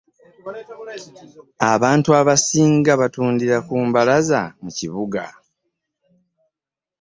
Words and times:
abantu 1.73 2.09
abasinga 2.19 2.91
batundira 3.01 3.57
ku 3.67 3.75
mbalaza 3.87 4.41
mu 4.61 4.69
kibuga. 4.77 5.21